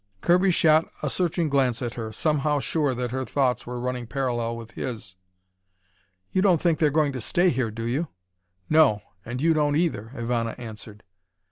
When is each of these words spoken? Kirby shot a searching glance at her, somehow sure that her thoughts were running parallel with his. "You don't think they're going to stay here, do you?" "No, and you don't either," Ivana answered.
Kirby 0.21 0.49
shot 0.49 0.89
a 1.03 1.11
searching 1.11 1.47
glance 1.47 1.79
at 1.79 1.93
her, 1.93 2.11
somehow 2.11 2.57
sure 2.57 2.95
that 2.95 3.11
her 3.11 3.23
thoughts 3.23 3.67
were 3.67 3.79
running 3.79 4.07
parallel 4.07 4.57
with 4.57 4.71
his. 4.71 5.15
"You 6.31 6.41
don't 6.41 6.59
think 6.59 6.79
they're 6.79 6.89
going 6.89 7.11
to 7.13 7.21
stay 7.21 7.51
here, 7.51 7.69
do 7.69 7.85
you?" 7.85 8.07
"No, 8.67 9.03
and 9.23 9.39
you 9.39 9.53
don't 9.53 9.75
either," 9.75 10.11
Ivana 10.17 10.55
answered. 10.57 11.03